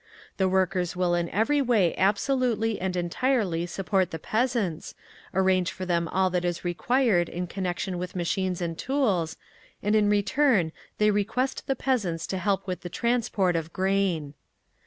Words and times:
The 0.37 0.49
workers 0.49 0.95
will 0.95 1.13
in 1.13 1.29
every 1.29 1.61
way 1.61 1.95
absolutely 1.95 2.81
and 2.81 2.95
entirely 2.95 3.67
support 3.67 4.09
the 4.09 4.17
peasants, 4.17 4.95
arrange 5.31 5.71
for 5.71 5.85
them 5.85 6.07
all 6.07 6.31
that 6.31 6.43
is 6.43 6.65
required 6.65 7.29
in 7.29 7.45
connection 7.45 7.99
with 7.99 8.15
machines 8.15 8.61
and 8.63 8.75
tools, 8.75 9.37
and 9.83 9.95
in 9.95 10.09
return 10.09 10.71
they 10.97 11.11
request 11.11 11.67
the 11.67 11.75
peasants 11.75 12.25
to 12.33 12.39
help 12.39 12.65
with 12.65 12.81
the 12.81 12.89
transport 12.89 13.55
of 13.55 13.71
grain. 13.73 14.33